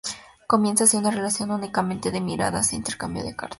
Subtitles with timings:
[0.47, 3.49] Comienza así una relación únicamente de miradas e intercambio de cartas.